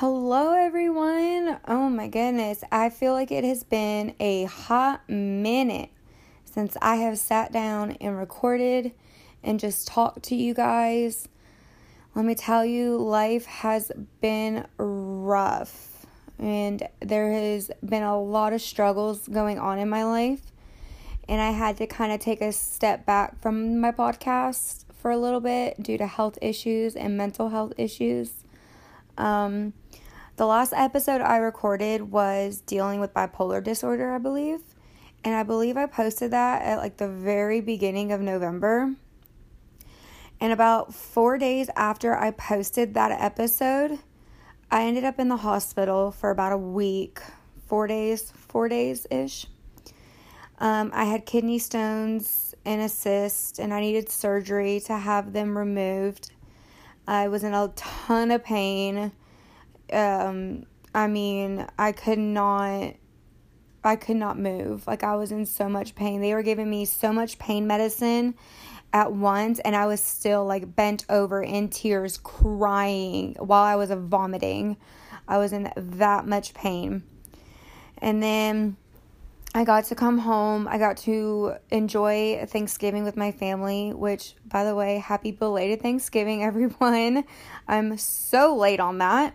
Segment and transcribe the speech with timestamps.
[0.00, 1.58] Hello, everyone.
[1.68, 2.64] Oh my goodness.
[2.72, 5.90] I feel like it has been a hot minute
[6.46, 8.92] since I have sat down and recorded
[9.42, 11.28] and just talked to you guys.
[12.14, 13.92] Let me tell you, life has
[14.22, 16.06] been rough,
[16.38, 20.40] and there has been a lot of struggles going on in my life.
[21.28, 25.18] And I had to kind of take a step back from my podcast for a
[25.18, 28.44] little bit due to health issues and mental health issues.
[29.18, 29.74] Um,
[30.40, 34.62] the last episode I recorded was dealing with bipolar disorder, I believe.
[35.22, 38.94] And I believe I posted that at like the very beginning of November.
[40.40, 43.98] And about four days after I posted that episode,
[44.70, 47.20] I ended up in the hospital for about a week,
[47.66, 49.44] four days, four days ish.
[50.58, 55.58] Um, I had kidney stones and a cyst, and I needed surgery to have them
[55.58, 56.32] removed.
[57.06, 59.12] I was in a ton of pain.
[59.92, 62.94] Um, I mean, I could not
[63.82, 64.86] I could not move.
[64.86, 66.20] Like I was in so much pain.
[66.20, 68.34] They were giving me so much pain medicine
[68.92, 73.90] at once and I was still like bent over in tears crying while I was
[73.90, 74.76] vomiting.
[75.26, 77.04] I was in that much pain.
[77.98, 78.76] And then
[79.54, 80.68] I got to come home.
[80.68, 86.42] I got to enjoy Thanksgiving with my family, which, by the way, happy belated Thanksgiving,
[86.44, 87.24] everyone.
[87.66, 89.34] I'm so late on that.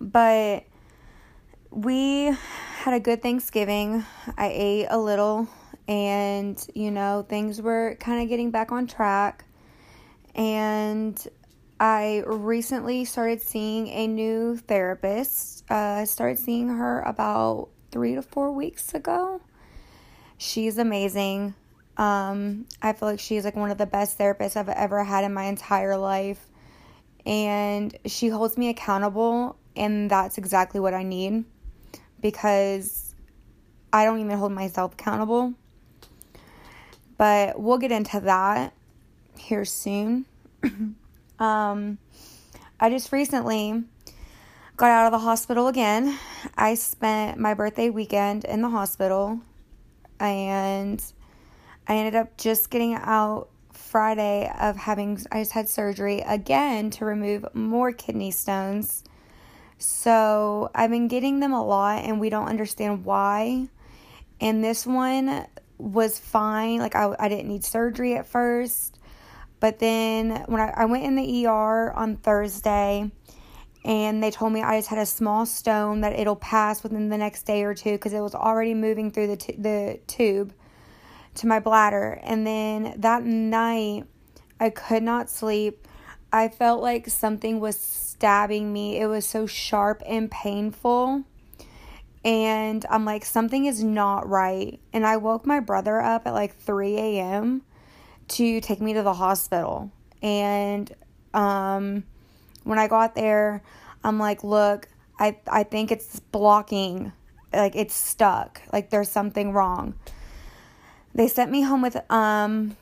[0.00, 0.64] But
[1.70, 2.34] we
[2.78, 4.04] had a good Thanksgiving.
[4.36, 5.48] I ate a little,
[5.86, 9.44] and, you know, things were kind of getting back on track.
[10.34, 11.22] And
[11.78, 15.64] I recently started seeing a new therapist.
[15.70, 19.40] Uh, I started seeing her about three to four weeks ago.
[20.38, 21.54] She's amazing.
[21.96, 25.34] Um, I feel like she's like one of the best therapists I've ever had in
[25.34, 26.46] my entire life.
[27.26, 31.44] And she holds me accountable, and that's exactly what I need
[32.20, 33.14] because
[33.92, 35.54] I don't even hold myself accountable.
[37.16, 38.72] But we'll get into that
[39.38, 40.26] here soon.
[41.38, 41.98] um,
[42.78, 43.84] I just recently
[44.76, 46.18] got out of the hospital again.
[46.56, 49.40] I spent my birthday weekend in the hospital
[50.18, 51.02] and
[51.86, 57.04] I ended up just getting out Friday of having I just had surgery again to
[57.04, 59.02] remove more kidney stones.
[59.80, 63.68] So, I've been getting them a lot and we don't understand why.
[64.40, 65.46] And this one
[65.80, 66.78] was fine.
[66.78, 68.98] Like I I didn't need surgery at first.
[69.58, 73.10] But then when I, I went in the ER on Thursday,
[73.84, 77.18] and they told me I just had a small stone that it'll pass within the
[77.18, 80.52] next day or two because it was already moving through the t- the tube
[81.36, 82.20] to my bladder.
[82.22, 84.04] And then that night,
[84.58, 85.86] I could not sleep.
[86.32, 89.00] I felt like something was stabbing me.
[89.00, 91.24] It was so sharp and painful.
[92.24, 94.78] And I'm like, something is not right.
[94.92, 97.62] And I woke my brother up at like 3 a.m.
[98.28, 99.90] to take me to the hospital.
[100.22, 100.94] And
[101.32, 102.04] um,
[102.64, 103.62] when I got there,
[104.04, 107.12] I'm like, look, I, I think it's blocking,
[107.52, 109.94] like it's stuck, like there's something wrong.
[111.14, 112.76] They sent me home with um,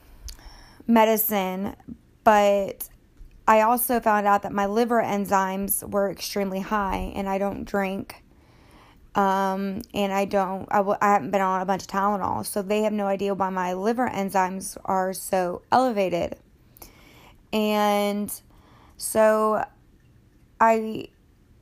[0.86, 1.74] medicine,
[2.24, 2.88] but
[3.48, 8.22] I also found out that my liver enzymes were extremely high, and I don't drink.
[9.14, 12.60] Um, and I don't, I w- I haven't been on a bunch of Tylenol, so
[12.60, 16.36] they have no idea why my liver enzymes are so elevated.
[17.50, 18.30] And
[18.98, 19.64] so
[20.60, 21.08] I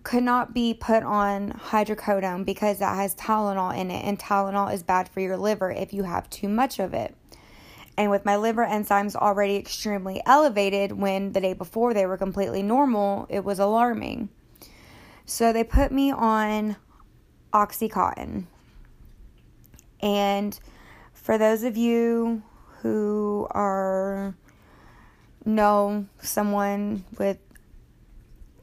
[0.03, 4.83] could not be put on hydrocodone because that has Tylenol in it, and Tylenol is
[4.83, 7.15] bad for your liver if you have too much of it.
[7.99, 12.63] And with my liver enzymes already extremely elevated when the day before they were completely
[12.63, 14.29] normal, it was alarming.
[15.25, 16.77] So they put me on
[17.53, 18.45] Oxycontin.
[20.01, 20.59] And
[21.15, 22.43] for those of you
[22.83, 24.35] who are
[25.45, 27.39] know someone with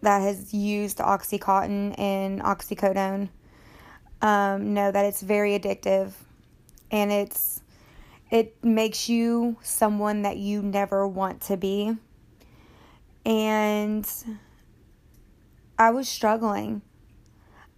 [0.01, 3.29] that has used Oxycontin and Oxycodone
[4.22, 6.11] um, know that it's very addictive
[6.91, 7.62] and it's
[8.34, 11.96] it makes you someone that you never want to be.
[13.24, 14.12] And
[15.78, 16.82] I was struggling.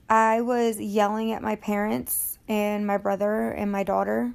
[0.10, 4.32] I was yelling at my parents and my brother and my daughter.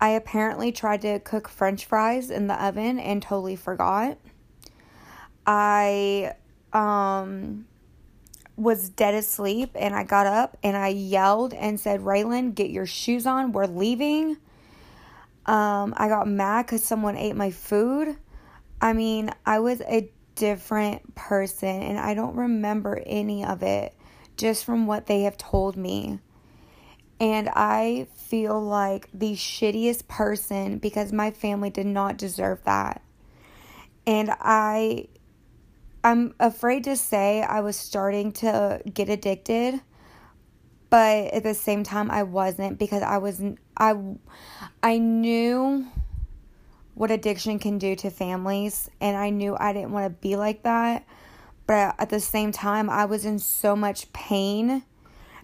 [0.00, 4.18] I apparently tried to cook french fries in the oven and totally forgot.
[5.46, 6.34] I
[6.72, 7.66] um
[8.56, 12.84] was dead asleep and I got up and I yelled and said, Raylan, get your
[12.86, 13.52] shoes on.
[13.52, 14.36] We're leaving.
[15.46, 18.16] Um, I got mad because someone ate my food.
[18.80, 23.94] I mean, I was a different person and I don't remember any of it
[24.36, 26.18] just from what they have told me.
[27.18, 33.02] And I feel like the shittiest person because my family did not deserve that.
[34.06, 35.08] And I
[36.02, 39.82] I'm afraid to say I was starting to get addicted,
[40.90, 43.40] but at the same time I wasn't because I was
[43.76, 43.94] I
[44.82, 45.86] I knew
[46.94, 50.64] what addiction can do to families and I knew I didn't want to be like
[50.64, 51.06] that.
[51.66, 54.82] But at the same time I was in so much pain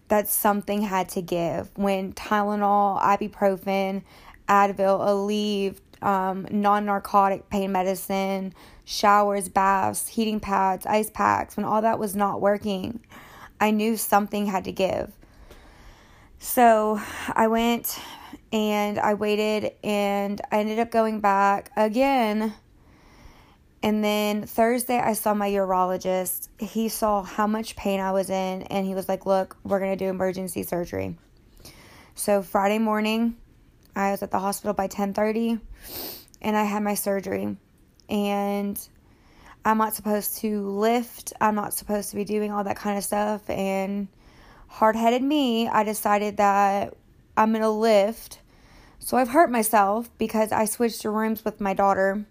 [0.09, 1.71] that something had to give.
[1.77, 4.03] When Tylenol, ibuprofen,
[4.49, 8.53] Advil, Aleve, um, non narcotic pain medicine,
[8.85, 13.01] showers, baths, heating pads, ice packs, when all that was not working,
[13.61, 15.13] I knew something had to give.
[16.47, 17.01] So
[17.35, 17.99] I went
[18.53, 22.55] and I waited and I ended up going back again.
[23.83, 26.49] And then Thursday, I saw my urologist.
[26.59, 29.99] He saw how much pain I was in and he was like, Look, we're going
[29.99, 31.19] to do emergency surgery.
[32.15, 33.37] So Friday morning,
[33.97, 35.61] I was at the hospital by 10:30
[36.41, 37.57] and I had my surgery.
[38.09, 38.89] And
[39.65, 41.33] I'm not supposed to lift.
[41.41, 44.07] I'm not supposed to be doing all that kind of stuff and
[44.69, 46.95] hard-headed me, I decided that
[47.37, 48.41] I'm going to lift.
[48.99, 52.27] So I've hurt myself because I switched rooms with my daughter.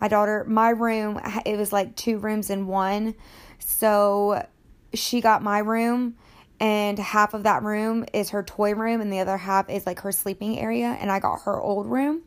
[0.00, 3.14] My daughter, my room, it was like two rooms in one.
[3.58, 4.46] So
[4.92, 6.16] she got my room
[6.60, 10.00] and half of that room is her toy room and the other half is like
[10.00, 12.22] her sleeping area and I got her old room.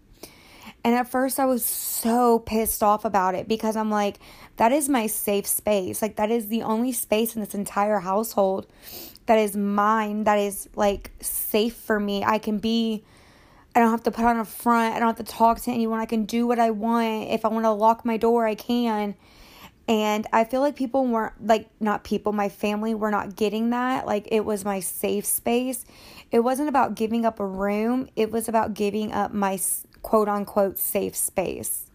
[0.88, 4.20] And at first I was so pissed off about it because I'm like
[4.56, 6.02] that is my safe space.
[6.02, 8.68] Like that is the only space in this entire household
[9.26, 12.24] that is mine, that is like safe for me.
[12.24, 13.04] I can be
[13.76, 14.96] I don't have to put on a front.
[14.96, 16.00] I don't have to talk to anyone.
[16.00, 17.32] I can do what I want.
[17.32, 19.14] If I want to lock my door, I can.
[19.90, 24.06] And I feel like people weren't, like, not people, my family were not getting that.
[24.06, 25.86] Like, it was my safe space.
[26.30, 29.58] It wasn't about giving up a room, it was about giving up my
[30.02, 31.88] quote unquote safe space.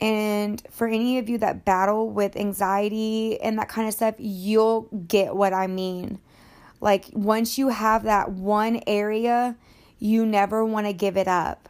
[0.00, 4.82] And for any of you that battle with anxiety and that kind of stuff, you'll
[5.06, 6.18] get what I mean.
[6.80, 9.56] Like, once you have that one area,
[9.98, 11.68] you never want to give it up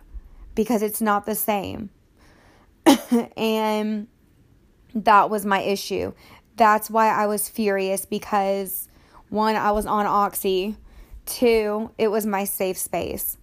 [0.55, 1.91] because it's not the same.
[3.37, 4.06] and
[4.94, 6.12] that was my issue.
[6.56, 8.88] That's why I was furious because
[9.29, 10.76] one, I was on Oxy,
[11.26, 13.37] two, it was my safe space.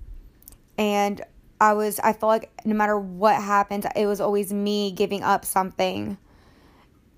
[0.78, 1.22] And
[1.60, 5.46] I was, I felt like no matter what happened, it was always me giving up
[5.46, 6.18] something.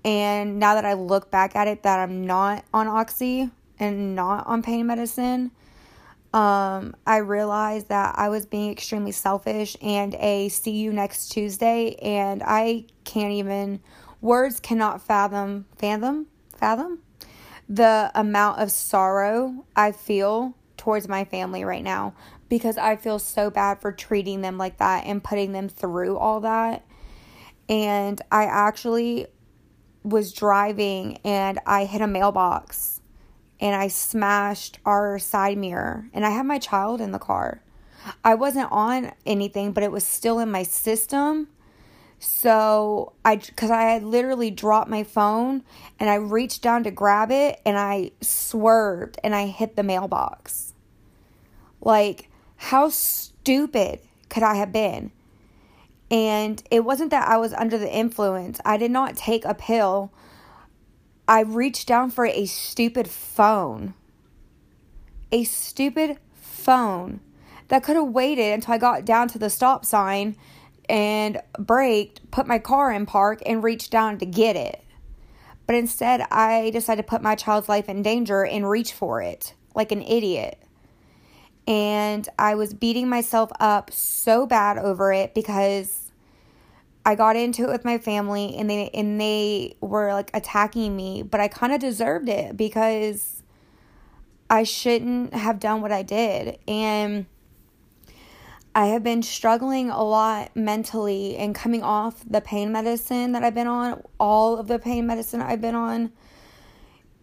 [0.04, 4.46] And now that I look back at it, that I'm not on Oxy and not
[4.46, 5.50] on pain medicine,
[6.32, 11.96] um, I realized that I was being extremely selfish and a see you next Tuesday,
[11.96, 13.80] and I can't even
[14.20, 16.98] Words cannot fathom, fathom, fathom
[17.70, 22.14] the amount of sorrow I feel towards my family right now
[22.50, 26.40] because I feel so bad for treating them like that and putting them through all
[26.40, 26.84] that.
[27.70, 29.28] And I actually
[30.02, 33.00] was driving and I hit a mailbox
[33.58, 37.62] and I smashed our side mirror and I had my child in the car.
[38.22, 41.48] I wasn't on anything, but it was still in my system
[42.22, 45.64] so I, because I had literally dropped my phone
[45.98, 50.74] and I reached down to grab it and I swerved and I hit the mailbox.
[51.80, 52.29] Like,
[52.60, 55.12] how stupid could I have been?
[56.10, 60.12] And it wasn't that I was under the influence, I did not take a pill.
[61.26, 63.94] I reached down for a stupid phone.
[65.32, 67.20] A stupid phone
[67.68, 70.36] that could have waited until I got down to the stop sign
[70.86, 74.84] and braked, put my car in park, and reached down to get it.
[75.66, 79.54] But instead, I decided to put my child's life in danger and reach for it
[79.74, 80.62] like an idiot.
[81.66, 86.10] And I was beating myself up so bad over it because
[87.04, 91.22] I got into it with my family and they and they were like attacking me,
[91.22, 93.42] but I kind of deserved it because
[94.48, 96.58] I shouldn't have done what I did.
[96.66, 97.26] And
[98.74, 103.54] I have been struggling a lot mentally and coming off the pain medicine that I've
[103.54, 104.02] been on.
[104.18, 106.12] All of the pain medicine I've been on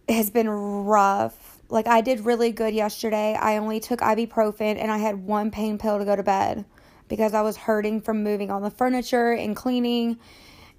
[0.08, 1.47] has been rough.
[1.70, 3.34] Like, I did really good yesterday.
[3.34, 6.64] I only took ibuprofen and I had one pain pill to go to bed
[7.08, 10.18] because I was hurting from moving on the furniture and cleaning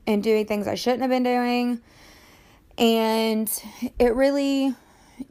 [0.08, 1.82] and doing things I shouldn't have been doing.
[2.78, 3.52] And
[4.00, 4.74] it really,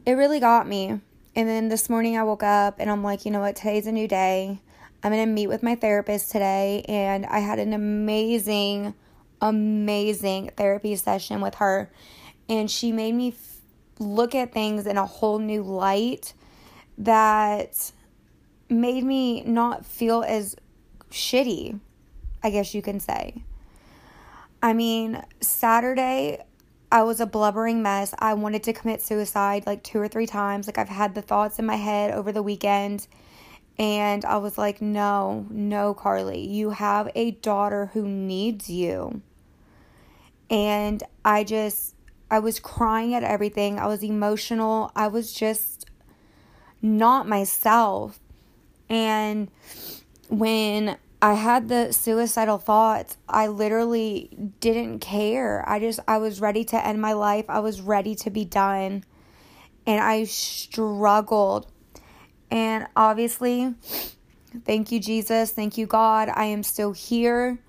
[0.05, 0.99] it really got me.
[1.35, 3.55] And then this morning I woke up and I'm like, you know what?
[3.55, 4.59] Today's a new day.
[5.01, 8.93] I'm going to meet with my therapist today, and I had an amazing,
[9.39, 11.89] amazing therapy session with her,
[12.49, 13.31] and she made me
[13.99, 16.33] look at things in a whole new light
[16.97, 17.91] that
[18.69, 20.55] made me not feel as
[21.11, 21.79] shitty,
[22.41, 23.43] I guess you can say.
[24.61, 26.43] I mean, Saturday,
[26.91, 28.13] I was a blubbering mess.
[28.19, 30.67] I wanted to commit suicide like two or three times.
[30.67, 33.07] Like, I've had the thoughts in my head over the weekend.
[33.77, 39.21] And I was like, no, no, Carly, you have a daughter who needs you.
[40.49, 41.95] And I just,
[42.31, 43.79] I was crying at everything.
[43.79, 44.91] I was emotional.
[44.95, 45.85] I was just
[46.81, 48.19] not myself.
[48.89, 49.49] And
[50.29, 55.67] when I had the suicidal thoughts, I literally didn't care.
[55.67, 57.45] I just, I was ready to end my life.
[57.49, 59.03] I was ready to be done.
[59.85, 61.69] And I struggled.
[62.51, 63.73] And obviously,
[64.65, 65.51] thank you, Jesus.
[65.51, 66.29] Thank you, God.
[66.29, 67.59] I am still here.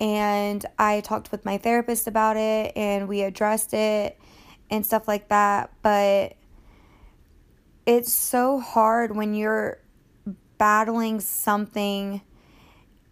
[0.00, 4.18] And I talked with my therapist about it and we addressed it
[4.70, 5.72] and stuff like that.
[5.82, 6.36] But
[7.86, 9.78] it's so hard when you're
[10.58, 12.22] battling something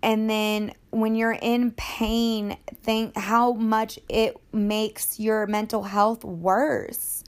[0.02, 7.22] and then when you're in pain think how much it makes your mental health worse.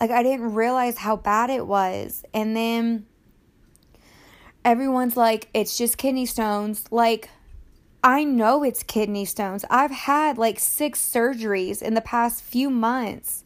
[0.00, 2.24] Like i didn't realize how bad it was.
[2.34, 3.06] And then
[4.64, 6.84] everyone's like it's just kidney stones.
[6.90, 7.30] Like
[8.06, 13.44] i know it's kidney stones i've had like six surgeries in the past few months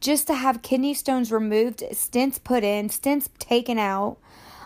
[0.00, 4.16] just to have kidney stones removed stents put in stents taken out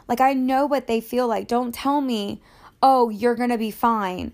[0.06, 2.40] like i know what they feel like don't tell me
[2.82, 4.32] oh, you're going to be fine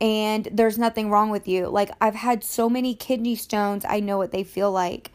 [0.00, 1.68] and there's nothing wrong with you.
[1.68, 5.12] Like, I've had so many kidney stones, I know what they feel like.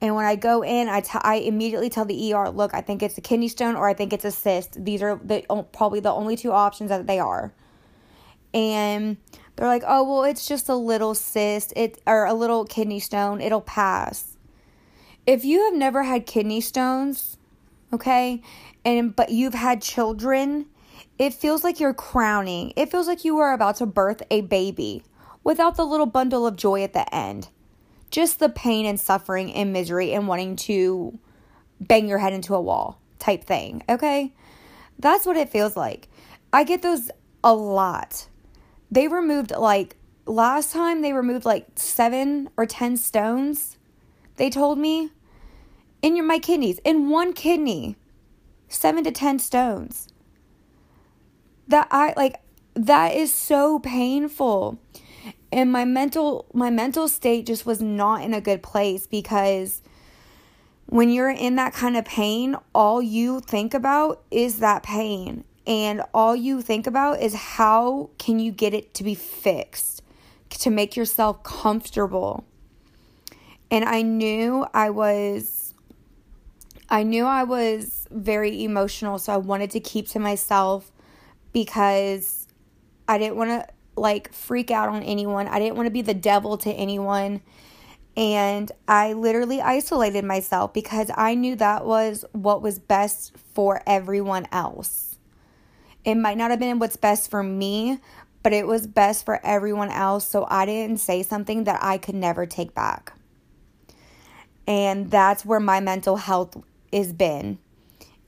[0.00, 3.02] And when I go in, I, t- I immediately tell the ER, look, I think
[3.02, 4.84] it's a kidney stone or I think it's a cyst.
[4.84, 7.52] These are the probably the only two options that they are.
[8.56, 9.18] And
[9.54, 13.40] they're like, oh, well, it's just a little cyst, it or a little kidney stone.
[13.40, 14.36] It'll pass.
[15.26, 17.36] If you have never had kidney stones,
[17.92, 18.42] okay,
[18.84, 20.66] and but you've had children
[21.18, 22.72] it feels like you're crowning.
[22.76, 25.02] It feels like you are about to birth a baby
[25.42, 27.48] without the little bundle of joy at the end.
[28.10, 31.18] Just the pain and suffering and misery and wanting to
[31.80, 34.32] bang your head into a wall type thing, okay?
[34.98, 36.08] That's what it feels like.
[36.52, 37.10] I get those
[37.42, 38.28] a lot.
[38.90, 43.78] They removed like last time they removed like 7 or 10 stones.
[44.36, 45.10] They told me
[46.02, 47.96] in your my kidneys, in one kidney.
[48.68, 50.08] 7 to 10 stones
[51.68, 52.40] that I like
[52.74, 54.78] that is so painful.
[55.52, 59.82] And my mental my mental state just was not in a good place because
[60.86, 65.44] when you're in that kind of pain, all you think about is that pain.
[65.66, 70.02] And all you think about is how can you get it to be fixed
[70.50, 72.44] to make yourself comfortable.
[73.70, 75.74] And I knew I was
[76.88, 80.92] I knew I was very emotional, so I wanted to keep to myself
[81.52, 82.46] because
[83.08, 85.48] I didn't want to like freak out on anyone.
[85.48, 87.40] I didn't want to be the devil to anyone.
[88.16, 94.46] And I literally isolated myself because I knew that was what was best for everyone
[94.52, 95.15] else.
[96.06, 97.98] It might not have been what's best for me,
[98.44, 100.26] but it was best for everyone else.
[100.26, 103.12] So I didn't say something that I could never take back.
[104.68, 106.56] And that's where my mental health
[106.92, 107.58] has been.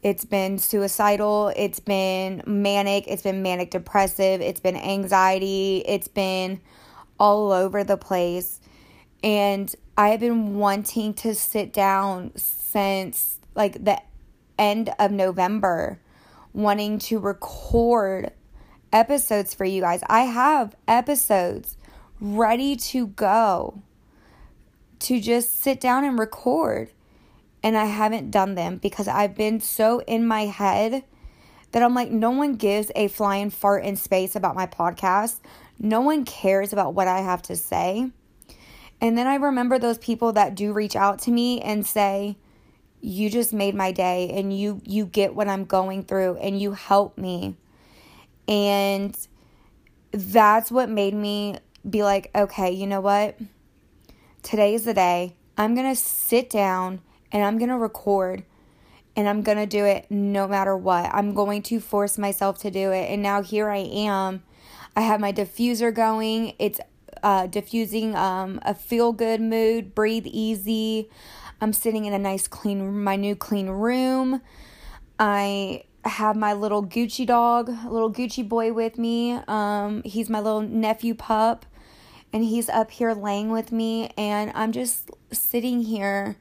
[0.02, 6.60] It's been suicidal, it's been manic, it's been manic depressive, it's been anxiety, it's been
[7.18, 8.60] all over the place.
[9.24, 14.00] And I have been wanting to sit down since like the
[14.56, 15.98] end of November,
[16.58, 18.32] wanting to record
[18.92, 20.02] episodes for you guys.
[20.08, 21.76] I have episodes
[22.20, 23.80] ready to go
[24.98, 26.90] to just sit down and record
[27.62, 31.04] and I haven't done them because I've been so in my head
[31.70, 35.38] that I'm like, no one gives a flying fart in space about my podcast.
[35.78, 38.10] No one cares about what I have to say.
[39.00, 42.36] And then I remember those people that do reach out to me and say,
[43.00, 46.72] you just made my day and you you get what I'm going through and you
[46.72, 47.56] help me.
[48.46, 49.16] And
[50.10, 53.38] that's what made me be like, okay, you know what?
[54.42, 55.34] Today is the day.
[55.56, 57.00] I'm going to sit down
[57.32, 58.44] and I'm going to record
[59.16, 61.12] and I'm going to do it no matter what.
[61.12, 63.10] I'm going to force myself to do it.
[63.10, 64.42] And now here I am.
[64.94, 66.54] I have my diffuser going.
[66.58, 66.80] It's
[67.22, 71.10] uh, diffusing um, a feel good mood, breathe easy.
[71.60, 74.40] I'm sitting in a nice clean my new clean room.
[75.18, 79.38] I have my little Gucci dog, little Gucci boy with me.
[79.48, 81.66] Um, he's my little nephew pup
[82.32, 86.36] and he's up here laying with me and I'm just sitting here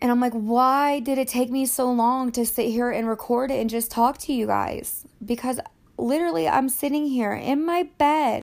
[0.00, 3.50] and I'm like, why did it take me so long to sit here and record
[3.50, 5.04] it and just talk to you guys?
[5.22, 5.60] Because
[5.98, 8.42] literally, I'm sitting here in my bed.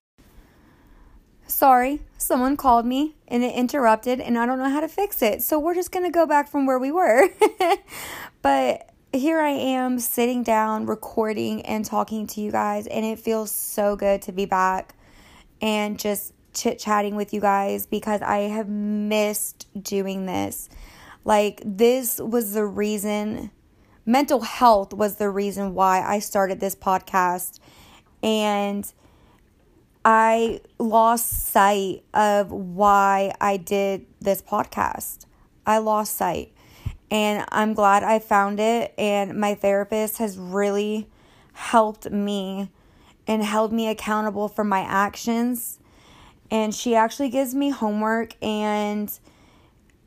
[1.48, 5.42] Sorry, someone called me and it interrupted, and I don't know how to fix it.
[5.42, 7.30] So we're just gonna go back from where we were.
[8.42, 13.51] but here I am sitting down, recording, and talking to you guys, and it feels
[13.51, 14.94] so good to be back
[15.62, 20.70] and just chit chatting with you guys because I have missed doing this.
[21.24, 23.51] Like, this was the reason,
[24.06, 27.60] mental health was the reason why I started this podcast.
[28.24, 28.92] And
[30.09, 35.25] I lost sight of why I did this podcast.
[35.65, 36.53] I lost sight.
[37.11, 38.93] And I'm glad I found it.
[38.97, 41.09] And my therapist has really
[41.51, 42.71] helped me
[43.27, 45.77] and held me accountable for my actions.
[46.49, 49.11] And she actually gives me homework and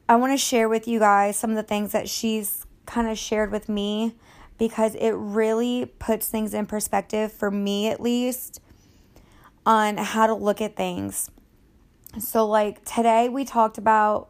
[0.09, 3.19] I want to share with you guys some of the things that she's kind of
[3.19, 4.15] shared with me
[4.57, 8.61] because it really puts things in perspective for me at least
[9.65, 11.31] on how to look at things.
[12.19, 14.29] So, like today, we talked about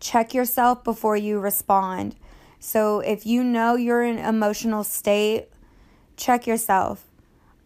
[0.00, 2.16] check yourself before you respond.
[2.58, 5.48] So, if you know you're in emotional state,
[6.16, 7.04] check yourself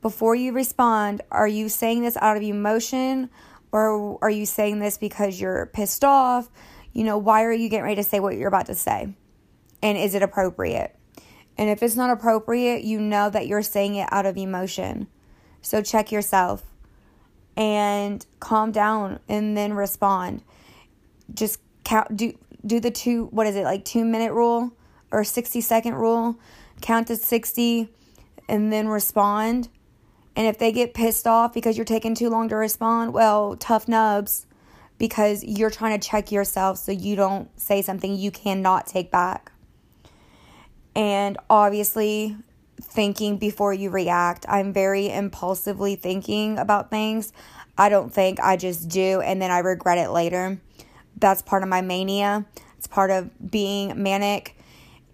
[0.00, 1.22] before you respond.
[1.30, 3.30] Are you saying this out of emotion
[3.70, 6.50] or are you saying this because you're pissed off?
[6.92, 9.14] you know, why are you getting ready to say what you're about to say?
[9.82, 10.94] And is it appropriate?
[11.58, 15.08] And if it's not appropriate, you know that you're saying it out of emotion.
[15.60, 16.64] So check yourself
[17.56, 20.42] and calm down and then respond.
[21.32, 24.72] Just count do do the two what is it like 2 minute rule
[25.10, 26.38] or 60 second rule.
[26.80, 27.88] Count to 60
[28.48, 29.68] and then respond.
[30.34, 33.86] And if they get pissed off because you're taking too long to respond, well, tough
[33.86, 34.46] nubs
[34.98, 39.52] because you're trying to check yourself so you don't say something you cannot take back.
[40.94, 42.36] And obviously,
[42.80, 44.46] thinking before you react.
[44.48, 47.32] I'm very impulsively thinking about things.
[47.76, 50.60] I don't think, I just do, and then I regret it later.
[51.16, 52.46] That's part of my mania.
[52.76, 54.56] It's part of being manic,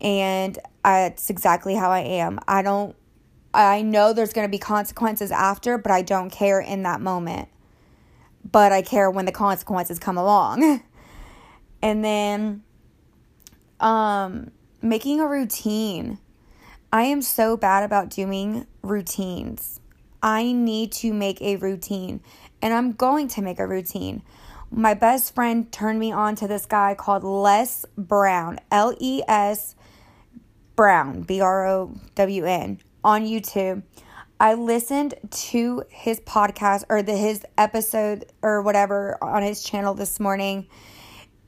[0.01, 2.41] and it's exactly how I am.
[2.49, 2.97] I don't,
[3.53, 7.49] I know there's going to be consequences after, but I don't care in that moment
[8.51, 10.83] but I care when the consequences come along.
[11.83, 12.63] and then
[13.81, 14.51] um
[14.83, 16.19] making a routine.
[16.91, 19.79] I am so bad about doing routines.
[20.23, 22.21] I need to make a routine
[22.63, 24.23] and I'm going to make a routine.
[24.71, 29.77] My best friend turned me on to this guy called Les Brown, L E S
[30.77, 33.83] Brown, B R O W N, on YouTube.
[34.41, 40.19] I listened to his podcast or the his episode or whatever on his channel this
[40.19, 40.67] morning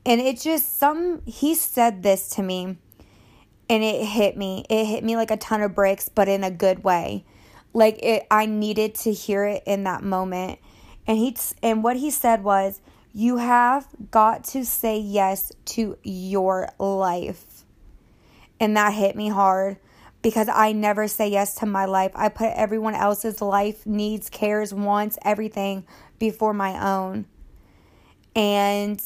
[0.05, 2.77] and it just some he said this to me
[3.71, 4.65] and it hit me.
[4.69, 7.23] It hit me like a ton of bricks but in a good way.
[7.73, 10.59] Like it I needed to hear it in that moment.
[11.07, 12.81] And he and what he said was
[13.13, 17.63] you have got to say yes to your life.
[18.59, 19.77] And that hit me hard
[20.21, 22.11] because I never say yes to my life.
[22.13, 25.85] I put everyone else's life, needs, cares, wants, everything
[26.19, 27.25] before my own.
[28.35, 29.01] And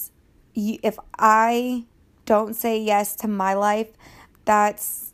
[0.56, 1.86] if I
[2.26, 3.90] don't say yes to my life,
[4.46, 5.14] that's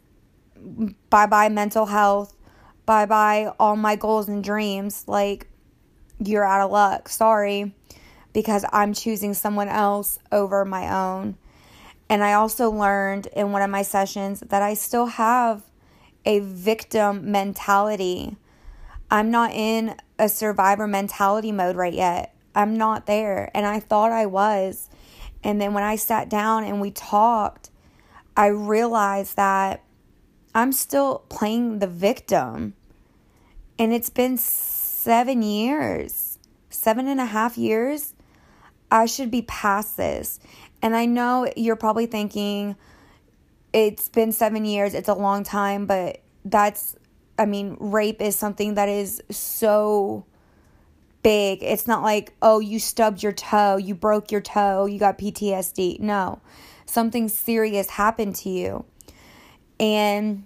[1.09, 2.37] bye bye mental health,
[2.85, 5.05] bye bye all my goals and dreams.
[5.07, 5.47] Like,
[6.23, 7.09] you're out of luck.
[7.09, 7.73] Sorry.
[8.33, 11.35] Because I'm choosing someone else over my own.
[12.09, 15.63] And I also learned in one of my sessions that I still have
[16.25, 18.37] a victim mentality.
[19.09, 22.35] I'm not in a survivor mentality mode right yet.
[22.53, 23.49] I'm not there.
[23.53, 24.89] And I thought I was.
[25.43, 27.60] And then when I sat down and we talked,
[28.35, 29.83] I realized that
[30.53, 32.73] I'm still playing the victim.
[33.79, 36.37] And it's been seven years,
[36.69, 38.13] seven and a half years.
[38.91, 40.39] I should be past this.
[40.81, 42.75] And I know you're probably thinking,
[43.73, 46.95] it's been seven years, it's a long time, but that's,
[47.37, 50.25] I mean, rape is something that is so
[51.23, 51.63] big.
[51.63, 55.99] It's not like, oh, you stubbed your toe, you broke your toe, you got PTSD.
[55.99, 56.41] No,
[56.91, 58.85] something serious happened to you.
[59.79, 60.45] And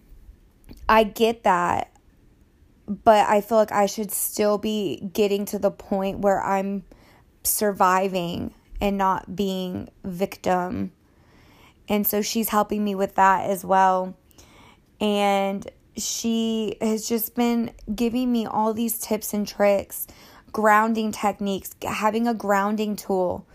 [0.87, 1.91] I get that,
[2.87, 6.83] but I feel like I should still be getting to the point where I'm
[7.43, 10.91] surviving and not being victim
[11.87, 14.15] and so she's helping me with that as well.
[14.99, 20.07] And she has just been giving me all these tips and tricks,
[20.51, 23.47] grounding techniques, having a grounding tool.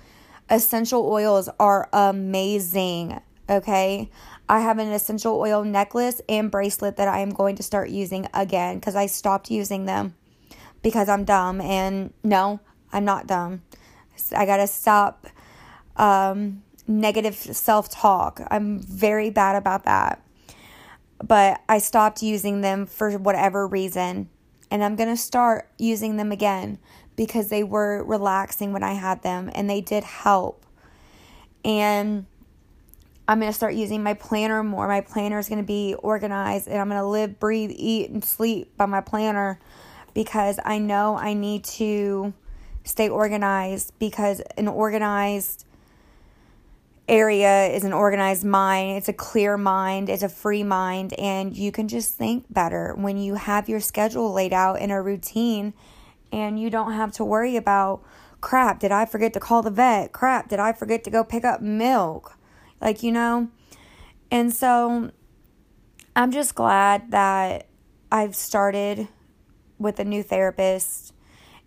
[0.51, 4.11] Essential oils are amazing, okay?
[4.49, 8.27] I have an essential oil necklace and bracelet that I am going to start using
[8.35, 10.17] again because I stopped using them
[10.83, 11.61] because I'm dumb.
[11.61, 12.59] And no,
[12.93, 13.63] I'm not dumb.
[14.37, 15.29] I got to stop
[15.97, 18.41] um, negative self talk.
[18.51, 20.21] I'm very bad about that.
[21.23, 24.29] But I stopped using them for whatever reason.
[24.69, 26.79] And I'm going to start using them again
[27.17, 30.65] because they were relaxing when I had them and they did help.
[31.65, 32.27] And
[33.29, 34.89] I'm going to start using my planner more.
[34.89, 38.25] My planner is going to be organized and I'm going to live, breathe, eat, and
[38.25, 39.61] sleep by my planner
[40.15, 42.33] because I know I need to
[42.85, 45.65] stay organized because an organized
[47.11, 48.97] area is an organized mind.
[48.97, 53.19] It's a clear mind, it's a free mind, and you can just think better when
[53.19, 55.75] you have your schedule laid out in a routine
[56.33, 58.03] and you don't have to worry about
[58.41, 60.13] crap, did I forget to call the vet?
[60.13, 62.37] Crap, did I forget to go pick up milk?
[62.81, 63.49] Like, you know?
[64.31, 65.11] And so
[66.17, 67.67] I'm just glad that
[68.11, 69.09] I've started
[69.79, 71.15] with a new therapist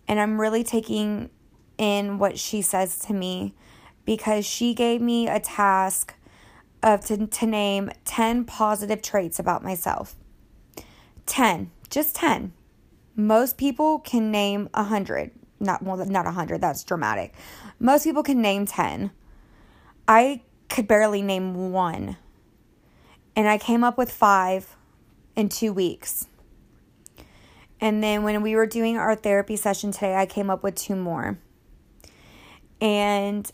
[0.06, 1.30] and I'm really taking
[1.78, 3.54] in what she says to me
[4.04, 6.14] because she gave me a task
[6.82, 10.14] of to, to name 10 positive traits about myself.
[11.26, 12.52] 10, just 10.
[13.16, 15.30] Most people can name 100.
[15.60, 17.32] Not well, not 100, that's dramatic.
[17.78, 19.10] Most people can name 10.
[20.06, 22.16] I could barely name one.
[23.36, 24.76] And I came up with 5
[25.36, 26.26] in 2 weeks.
[27.80, 30.96] And then when we were doing our therapy session today, I came up with two
[30.96, 31.38] more.
[32.80, 33.50] And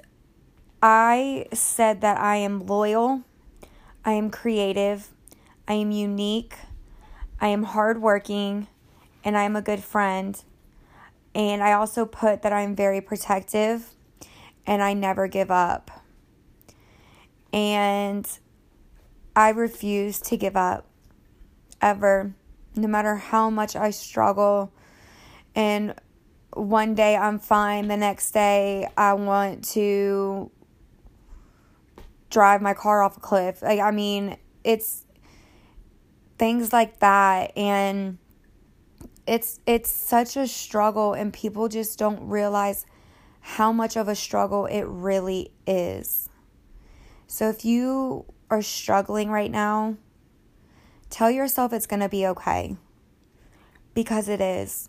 [0.83, 3.23] I said that I am loyal,
[4.05, 5.09] I am creative,
[5.69, 6.55] I am unique,
[7.41, 8.67] I am hardworking,
[9.25, 10.43] and I am a good friend.
[11.35, 13.95] And I also put that I'm very protective
[14.67, 15.91] and I never give up.
[17.53, 18.29] And
[19.35, 20.87] I refuse to give up
[21.81, 22.35] ever,
[22.77, 24.73] no matter how much I struggle.
[25.55, 25.95] And
[26.53, 30.51] one day I'm fine, the next day I want to
[32.29, 33.63] drive my car off a cliff.
[33.63, 35.05] Like I mean, it's
[36.39, 38.19] things like that and
[39.31, 42.85] it's it's such a struggle and people just don't realize
[43.39, 46.29] how much of a struggle it really is.
[47.29, 49.97] So if you are struggling right now,
[51.11, 52.77] tell yourself it's going to be okay
[53.95, 54.89] because it is.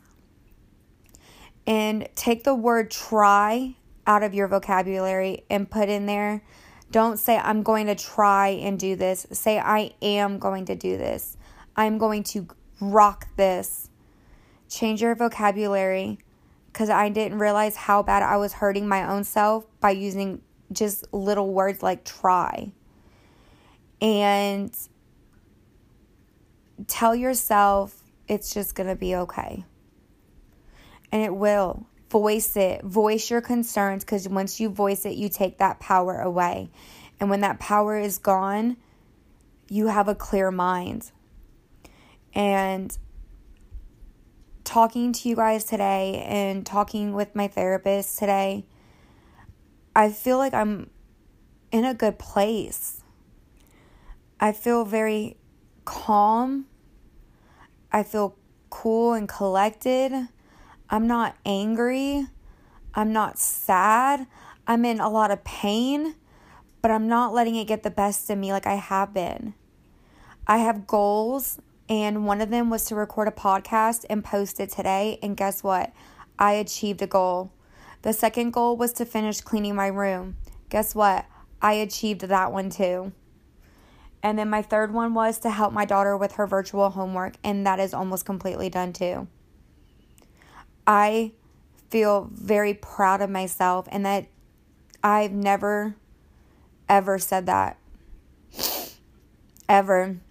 [1.68, 3.76] And take the word try
[4.08, 6.42] out of your vocabulary and put in there
[6.90, 9.26] don't say, I'm going to try and do this.
[9.32, 11.38] Say, I am going to do this.
[11.76, 12.48] I'm going to
[12.82, 13.91] rock this.
[14.72, 16.18] Change your vocabulary
[16.72, 21.14] because I didn't realize how bad I was hurting my own self by using just
[21.14, 22.72] little words like try.
[24.02, 24.74] And
[26.88, 29.66] tell yourself it's just going to be okay.
[31.12, 35.58] And it will voice it, voice your concerns because once you voice it, you take
[35.58, 36.72] that power away.
[37.20, 38.78] And when that power is gone,
[39.68, 41.12] you have a clear mind.
[42.34, 42.98] And
[44.64, 48.66] talking to you guys today and talking with my therapist today,
[49.96, 50.90] I feel like I'm
[51.72, 53.04] in a good place.
[54.40, 55.38] I feel very
[55.86, 56.66] calm.
[57.92, 58.36] I feel
[58.70, 60.14] cool and collected.
[60.90, 62.28] I'm not angry.
[62.94, 64.28] I'm not sad.
[64.68, 66.16] I'm in a lot of pain,
[66.82, 69.54] but I'm not letting it get the best of me like I have been.
[70.48, 71.60] I have goals,
[71.92, 75.20] and one of them was to record a podcast and post it today.
[75.22, 75.92] And guess what?
[76.40, 77.52] I achieved a goal.
[78.04, 80.38] The second goal was to finish cleaning my room.
[80.70, 81.26] Guess what?
[81.62, 83.12] I achieved that one too.
[84.24, 87.68] And then my third one was to help my daughter with her virtual homework, and
[87.68, 89.28] that is almost completely done too.
[90.88, 91.34] I
[91.90, 94.28] feel very proud of myself and that
[95.04, 95.98] I've never,
[96.88, 97.78] ever said that.
[99.68, 100.22] Ever.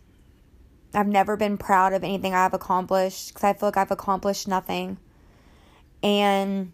[0.93, 4.99] I've never been proud of anything I've accomplished because I feel like I've accomplished nothing.
[6.03, 6.73] And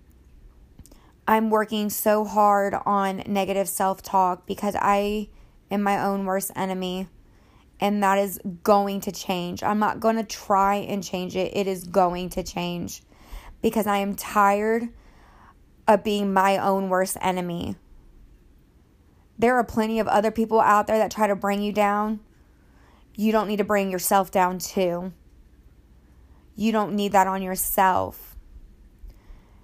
[1.28, 5.28] I'm working so hard on negative self talk because I
[5.70, 7.08] am my own worst enemy.
[7.78, 9.62] And that is going to change.
[9.62, 13.02] I'm not going to try and change it, it is going to change
[13.60, 14.88] because I am tired
[15.86, 17.76] of being my own worst enemy.
[19.38, 22.20] There are plenty of other people out there that try to bring you down.
[23.16, 25.12] You don't need to bring yourself down too.
[26.54, 28.36] You don't need that on yourself.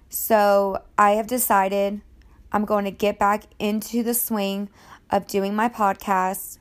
[0.09, 2.01] So I have decided
[2.51, 4.69] I'm going to get back into the swing
[5.09, 6.59] of doing my podcast.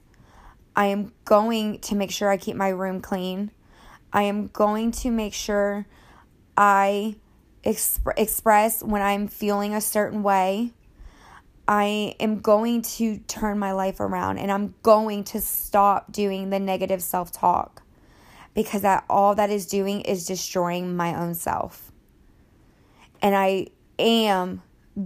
[0.75, 3.51] I am going to make sure I keep my room clean.
[4.13, 5.87] I am going to make sure
[6.57, 7.17] I
[7.65, 10.73] exp- express when I'm feeling a certain way.
[11.73, 16.61] I am going to turn my life around and I'm going to stop doing the
[16.61, 17.83] negative self talk
[18.53, 21.91] because that all that is doing is destroying my own self
[23.23, 24.61] and I am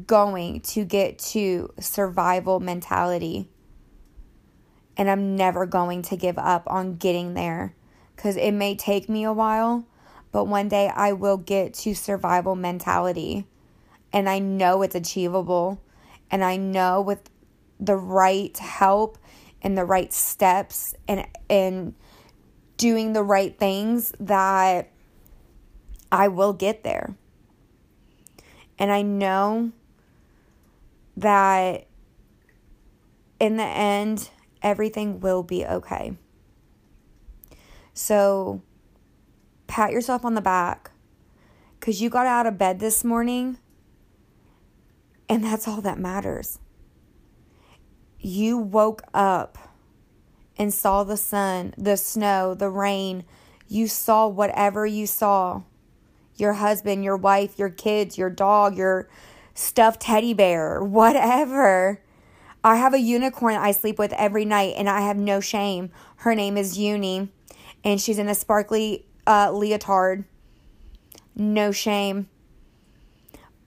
[0.08, 3.48] going to get to survival mentality.
[4.96, 7.76] And I'm never going to give up on getting there
[8.16, 9.86] because it may take me a while,
[10.32, 13.46] but one day I will get to survival mentality.
[14.12, 15.80] And I know it's achievable.
[16.30, 17.30] And I know with
[17.78, 19.18] the right help
[19.62, 21.94] and the right steps and, and
[22.76, 24.90] doing the right things that
[26.10, 27.14] I will get there.
[28.78, 29.72] And I know
[31.16, 31.86] that
[33.40, 34.30] in the end,
[34.62, 36.16] everything will be okay.
[37.94, 38.60] So
[39.66, 40.90] pat yourself on the back
[41.80, 43.58] because you got out of bed this morning,
[45.28, 46.58] and that's all that matters.
[48.18, 49.58] You woke up
[50.56, 53.24] and saw the sun, the snow, the rain.
[53.68, 55.62] You saw whatever you saw
[56.36, 59.08] your husband, your wife, your kids, your dog, your
[59.54, 62.02] stuffed teddy bear, whatever.
[62.62, 65.90] I have a unicorn I sleep with every night and I have no shame.
[66.16, 67.30] Her name is Uni
[67.84, 70.24] and she's in a sparkly uh, leotard.
[71.34, 72.28] No shame.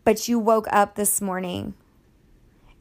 [0.09, 1.75] But you woke up this morning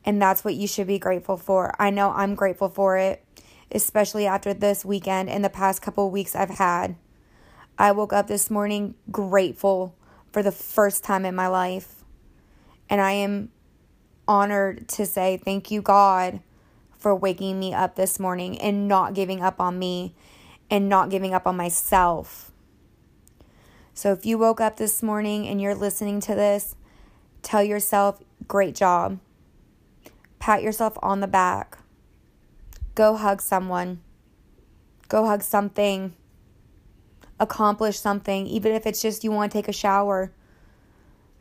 [0.02, 1.74] and that's what you should be grateful for.
[1.78, 3.22] I know I'm grateful for it,
[3.70, 6.96] especially after this weekend and the past couple weeks I've had.
[7.76, 9.94] I woke up this morning grateful
[10.32, 11.96] for the first time in my life.
[12.88, 13.50] And I am
[14.26, 16.40] honored to say thank you, God,
[16.98, 20.14] for waking me up this morning and not giving up on me
[20.70, 22.50] and not giving up on myself.
[23.92, 26.74] So if you woke up this morning and you're listening to this,
[27.42, 29.18] tell yourself, great job.
[30.38, 31.78] Pat yourself on the back.
[32.94, 34.00] Go hug someone.
[35.08, 36.14] Go hug something
[37.40, 40.32] accomplish something, even if it's just you want to take a shower.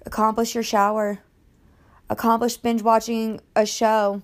[0.06, 1.20] Accomplish your shower.
[2.10, 4.22] Accomplish binge watching a show.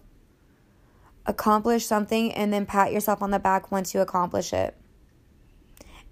[1.25, 4.75] Accomplish something and then pat yourself on the back once you accomplish it.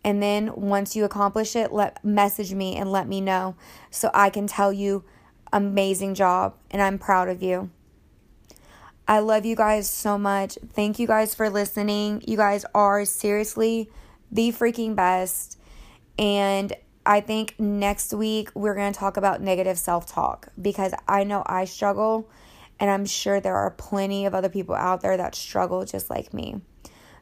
[0.04, 3.56] And then once you accomplish it, let message me and let me know
[3.92, 5.04] so I can tell you
[5.54, 7.70] amazing job and I'm proud of you.
[9.08, 10.58] I love you guys so much.
[10.74, 12.24] Thank you guys for listening.
[12.26, 13.90] You guys are seriously
[14.32, 15.60] the freaking best.
[16.18, 16.74] And
[17.06, 21.44] I think next week we're going to talk about negative self talk because I know
[21.46, 22.30] I struggle,
[22.80, 26.34] and I'm sure there are plenty of other people out there that struggle just like
[26.34, 26.62] me.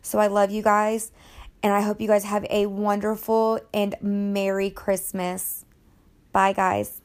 [0.02, 1.12] So I love you guys,
[1.64, 5.66] and I hope you guys have a wonderful and Merry Christmas.
[6.32, 6.99] Bye, guys.